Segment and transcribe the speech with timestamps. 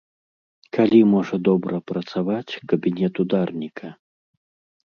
[0.77, 3.87] Калі можа добра працаваць кабінет ударніка?